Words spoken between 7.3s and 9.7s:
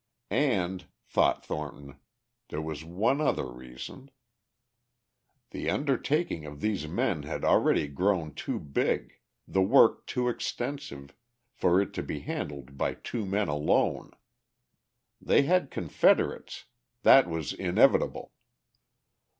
already grown too big, the